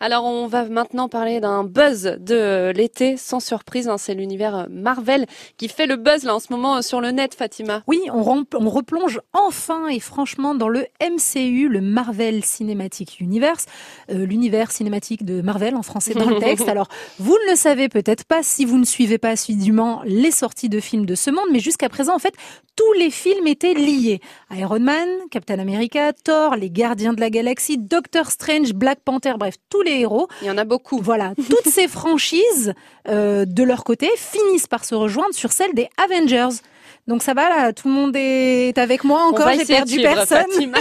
Alors 0.00 0.24
on 0.24 0.46
va 0.46 0.64
maintenant 0.64 1.08
parler 1.08 1.40
d'un 1.40 1.64
buzz 1.64 2.16
de 2.20 2.72
l'été, 2.74 3.16
sans 3.16 3.40
surprise, 3.40 3.88
hein, 3.88 3.98
c'est 3.98 4.14
l'univers 4.14 4.66
Marvel 4.70 5.26
qui 5.56 5.68
fait 5.68 5.86
le 5.86 5.96
buzz 5.96 6.24
là 6.24 6.34
en 6.34 6.40
ce 6.40 6.52
moment 6.52 6.82
sur 6.82 7.00
le 7.00 7.10
net, 7.10 7.34
Fatima. 7.34 7.82
Oui, 7.86 8.00
on, 8.12 8.44
on 8.54 8.70
replonge 8.70 9.20
enfin 9.32 9.88
et 9.88 10.00
franchement 10.00 10.54
dans 10.54 10.68
le 10.68 10.86
MCU, 11.00 11.68
le 11.68 11.80
Marvel 11.80 12.44
Cinematic 12.44 13.20
Universe, 13.20 13.66
euh, 14.10 14.26
l'univers 14.26 14.70
cinématique 14.70 15.24
de 15.24 15.40
Marvel 15.40 15.74
en 15.76 15.82
français 15.82 16.14
dans 16.14 16.28
le 16.28 16.38
texte. 16.38 16.68
Alors 16.68 16.88
vous 17.18 17.36
ne 17.46 17.50
le 17.50 17.56
savez 17.56 17.88
peut-être 17.88 18.24
pas 18.24 18.42
si 18.42 18.64
vous 18.64 18.78
ne 18.78 18.84
suivez 18.84 19.18
pas 19.18 19.30
assidûment 19.30 20.02
les 20.04 20.30
sorties 20.30 20.68
de 20.68 20.80
films 20.80 21.06
de 21.06 21.14
ce 21.14 21.30
monde, 21.30 21.46
mais 21.52 21.60
jusqu'à 21.60 21.88
présent 21.88 22.14
en 22.14 22.18
fait 22.18 22.34
tous 22.76 22.92
les 22.98 23.10
films 23.10 23.46
étaient 23.46 23.74
liés. 23.74 24.20
Iron 24.50 24.80
Man, 24.80 25.08
Captain 25.30 25.58
America, 25.58 26.12
Thor, 26.12 26.56
les 26.56 26.70
Gardiens 26.70 27.14
de 27.14 27.20
la 27.20 27.30
Galaxie, 27.30 27.78
Doctor 27.78 28.30
Strange, 28.30 28.74
Black 28.74 29.00
Panther, 29.02 29.34
bref, 29.38 29.54
tous 29.70 29.82
les 29.86 30.00
héros. 30.00 30.28
Il 30.42 30.48
y 30.48 30.50
en 30.50 30.58
a 30.58 30.64
beaucoup. 30.64 31.00
Voilà, 31.00 31.32
toutes 31.48 31.72
ces 31.72 31.88
franchises, 31.88 32.74
euh, 33.08 33.44
de 33.46 33.62
leur 33.62 33.84
côté, 33.84 34.10
finissent 34.16 34.66
par 34.66 34.84
se 34.84 34.94
rejoindre 34.94 35.34
sur 35.34 35.52
celle 35.52 35.72
des 35.74 35.88
Avengers. 35.96 36.56
Donc 37.06 37.22
ça 37.22 37.34
va 37.34 37.48
là, 37.48 37.72
tout 37.72 37.86
le 37.86 37.94
monde 37.94 38.16
est 38.16 38.76
avec 38.78 39.04
moi 39.04 39.22
encore, 39.22 39.48
j'ai 39.56 39.64
perdu 39.64 40.00
personne. 40.00 40.44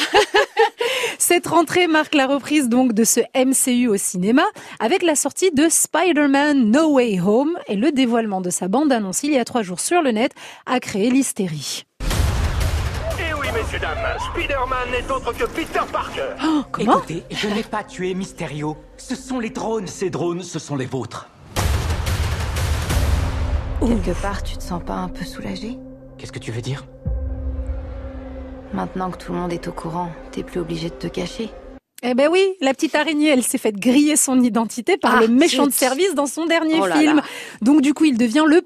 Cette 1.20 1.46
rentrée 1.46 1.86
marque 1.86 2.16
la 2.16 2.26
reprise 2.26 2.68
donc 2.68 2.94
de 2.94 3.04
ce 3.04 3.20
MCU 3.36 3.88
au 3.88 3.98
cinéma 3.98 4.44
avec 4.80 5.04
la 5.04 5.16
sortie 5.16 5.52
de 5.52 5.68
Spider-Man 5.70 6.72
No 6.72 6.94
Way 6.94 7.20
Home 7.20 7.58
et 7.68 7.76
le 7.76 7.92
dévoilement 7.92 8.42
de 8.42 8.50
sa 8.50 8.68
bande 8.68 8.92
annonce 8.92 9.22
il 9.22 9.34
y 9.34 9.38
a 9.38 9.46
trois 9.46 9.62
jours 9.62 9.80
sur 9.80 10.02
le 10.02 10.12
net 10.12 10.32
a 10.66 10.80
créé 10.80 11.12
l'hystérie 11.12 11.86
messieurs, 13.56 13.80
dames, 13.80 13.98
Spider-Man 14.32 14.92
n'est 14.92 15.12
autre 15.12 15.34
que 15.34 15.46
Peter 15.46 15.80
Parker. 15.92 16.36
Oh, 16.44 16.64
comment 16.72 16.98
Écoutez, 16.98 17.24
je 17.32 17.48
n'ai 17.48 17.64
pas 17.64 17.84
tué 17.84 18.14
Mysterio. 18.14 18.78
Ce 18.98 19.16
sont 19.16 19.40
les 19.40 19.50
drones. 19.50 19.88
Ces 19.88 20.10
drones, 20.10 20.44
ce 20.44 20.60
sont 20.60 20.76
les 20.76 20.86
vôtres. 20.86 21.28
Quelque 23.80 24.22
part, 24.22 24.44
tu 24.44 24.58
te 24.58 24.64
sens 24.64 24.84
pas 24.84 24.96
un 24.96 25.10
peu 25.10 25.24
soulagé? 25.24 25.78
Qu'est-ce 26.18 26.32
que 26.32 26.40
tu 26.40 26.52
veux 26.52 26.62
dire? 26.62 26.86
Maintenant 28.74 29.12
que 29.12 29.18
tout 29.18 29.32
le 29.32 29.40
monde 29.40 29.54
est 29.54 29.68
au 29.68 29.72
courant, 29.72 30.10
t'es 30.32 30.44
plus 30.44 30.60
obligé 30.60 30.90
de 30.90 30.96
te 30.96 31.08
cacher. 31.08 31.50
Eh 32.08 32.14
ben 32.14 32.30
oui, 32.32 32.54
la 32.62 32.76
petite 32.76 32.94
araignée, 32.94 33.30
elle 33.30 33.42
s'est 33.42 33.58
faite 33.58 33.78
griller 33.78 34.16
son 34.16 34.40
identité 34.40 34.96
par 34.96 35.16
ah, 35.16 35.22
le 35.22 35.28
méchant 35.28 35.66
de 35.66 35.72
service 35.72 36.14
dans 36.14 36.28
son 36.28 36.46
dernier 36.46 36.80
oh 36.80 36.86
film. 36.86 37.20
Donc 37.64 37.82
du 37.82 37.96
coup, 37.96 38.06
il 38.06 38.16
devient 38.16 38.44
le 38.46 38.62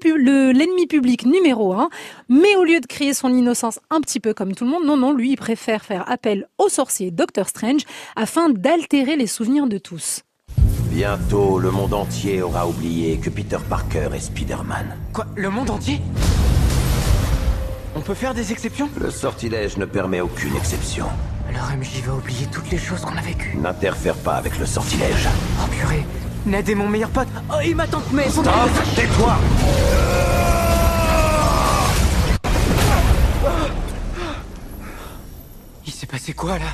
l'ennemi 0.52 0.86
public 0.86 1.24
numéro 1.24 1.72
un. 1.72 1.88
Mais 2.28 2.54
au 2.56 2.64
lieu 2.64 2.80
de 2.80 2.86
crier 2.86 3.14
son 3.14 3.32
innocence 3.32 3.80
un 3.88 4.02
petit 4.02 4.20
peu 4.20 4.34
comme 4.34 4.54
tout 4.54 4.64
le 4.64 4.70
monde, 4.70 4.84
non, 4.84 4.98
non, 4.98 5.14
lui, 5.14 5.30
il 5.30 5.36
préfère 5.36 5.82
faire 5.86 6.04
appel 6.10 6.48
au 6.58 6.68
sorcier 6.68 7.10
Doctor 7.10 7.48
Strange 7.48 7.82
afin 8.14 8.50
d'altérer 8.50 9.16
les 9.16 9.26
souvenirs 9.26 9.68
de 9.68 9.78
tous. 9.78 10.20
Bientôt, 10.90 11.58
le 11.58 11.70
monde 11.70 11.94
entier 11.94 12.42
aura 12.42 12.68
oublié 12.68 13.16
que 13.16 13.30
Peter 13.30 13.58
Parker 13.70 14.10
est 14.14 14.20
Spider-Man. 14.20 14.98
Quoi 15.14 15.24
Le 15.34 15.48
monde 15.48 15.70
entier? 15.70 15.98
On 17.96 18.00
peut 18.00 18.14
faire 18.14 18.34
des 18.34 18.52
exceptions 18.52 18.88
Le 19.00 19.10
sortilège 19.10 19.76
ne 19.76 19.84
permet 19.84 20.20
aucune 20.20 20.56
exception. 20.56 21.06
Alors 21.48 21.70
MJ 21.76 22.02
va 22.06 22.14
oublier 22.14 22.46
toutes 22.46 22.70
les 22.70 22.78
choses 22.78 23.00
qu'on 23.00 23.16
a 23.16 23.20
vécues. 23.20 23.56
N'interfère 23.56 24.14
pas 24.14 24.34
avec 24.34 24.58
le 24.58 24.66
sortilège. 24.66 25.28
Oh 25.60 25.66
purée, 25.68 26.04
Ned 26.46 26.68
est 26.68 26.74
mon 26.74 26.88
meilleur 26.88 27.10
pote. 27.10 27.28
Oh, 27.50 27.56
il 27.64 27.74
m'attend 27.74 28.02
mais... 28.12 28.28
Stop 28.28 28.46
Tais-toi 28.94 29.36
Il 35.86 35.92
s'est 35.92 36.06
passé 36.06 36.32
quoi, 36.32 36.58
là? 36.58 36.66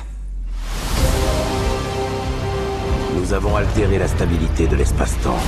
Nous 3.15 3.33
avons 3.33 3.55
altéré 3.55 3.97
la 3.97 4.07
stabilité 4.07 4.67
de 4.67 4.75
l'espace-temps. 4.75 5.39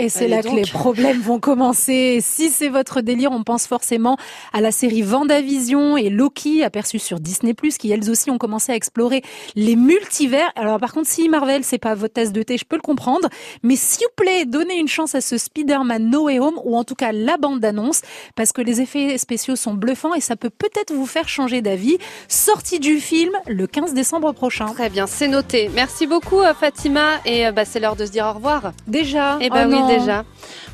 Et 0.00 0.08
c'est 0.08 0.28
là 0.28 0.42
que 0.42 0.48
les 0.48 0.62
problèmes 0.62 1.20
vont 1.20 1.38
commencer. 1.38 2.20
Si 2.22 2.48
c'est 2.48 2.68
votre 2.68 3.02
délire, 3.02 3.32
on 3.32 3.42
pense 3.42 3.66
forcément 3.66 4.16
à 4.52 4.60
la 4.60 4.72
série 4.72 5.02
Vendavision 5.02 5.96
et 5.96 6.08
Loki, 6.08 6.62
aperçue 6.64 6.98
sur 6.98 7.20
Disney+, 7.20 7.54
qui 7.78 7.92
elles 7.92 8.10
aussi 8.10 8.30
ont 8.30 8.38
commencé 8.38 8.72
à 8.72 8.74
explorer 8.74 9.22
les 9.56 9.76
multivers. 9.76 10.50
Alors 10.56 10.78
par 10.78 10.92
contre, 10.92 11.08
si 11.08 11.28
Marvel, 11.28 11.64
c'est 11.64 11.78
pas 11.78 11.94
votre 11.94 12.14
tasse 12.14 12.32
de 12.32 12.42
thé, 12.42 12.56
je 12.56 12.64
peux 12.64 12.76
le 12.76 12.82
comprendre. 12.82 13.28
Mais 13.62 13.76
s'il 13.76 14.06
vous 14.06 14.24
plaît, 14.24 14.44
donnez 14.46 14.78
une 14.78 14.88
chance 14.88 15.14
à 15.14 15.20
ce 15.20 15.36
Spider-Man 15.36 16.08
No 16.08 16.24
Way 16.24 16.38
Home, 16.40 16.58
ou 16.64 16.76
en 16.76 16.84
tout 16.84 16.94
cas 16.94 17.12
la 17.12 17.36
bande-annonce, 17.36 18.02
parce 18.36 18.52
que 18.52 18.62
les 18.62 18.80
effets 18.80 19.18
spéciaux 19.18 19.56
sont 19.56 19.74
bluffants 19.74 20.14
et 20.14 20.20
ça 20.20 20.36
peut 20.36 20.50
peut-être 20.50 20.92
vous 20.92 21.06
faire 21.06 21.28
changer 21.28 21.60
d'avis. 21.60 21.98
Sortie 22.28 22.80
du 22.80 23.00
film 23.00 23.32
le 23.46 23.66
15 23.66 23.92
décembre 23.92 24.32
prochain. 24.32 24.66
Très 24.66 24.88
bien, 24.88 25.06
c'est 25.06 25.28
noté. 25.28 25.70
Merci 25.74 26.06
beaucoup 26.06 26.40
Fatima, 26.58 27.20
et 27.26 27.46
euh, 27.46 27.52
bah, 27.52 27.64
c'est 27.64 27.80
l'heure 27.80 27.96
de 27.96 28.06
se 28.06 28.10
dire 28.10 28.26
au 28.26 28.32
revoir. 28.32 28.72
Déjà 28.86 29.38
Eh 29.40 29.50
ben 29.50 29.68
oui, 29.68 29.78
déjà. 29.98 30.24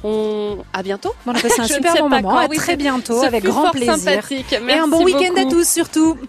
On... 0.04 0.59
À 0.72 0.82
bientôt. 0.82 1.15
on 1.27 1.31
a 1.31 1.41
passé 1.41 1.60
un 1.60 1.65
super 1.66 1.94
bon 1.97 2.09
moment. 2.09 2.37
à 2.37 2.49
très 2.49 2.77
bientôt, 2.77 3.22
avec 3.22 3.44
grand 3.44 3.71
plaisir. 3.71 4.22
Et 4.31 4.72
un 4.72 4.88
bon 4.88 5.04
week-end 5.04 5.34
à 5.37 5.44
tous 5.44 5.69
surtout. 5.69 6.16